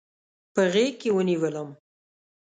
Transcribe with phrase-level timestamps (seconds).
[0.53, 1.69] په غیږکې ونیولم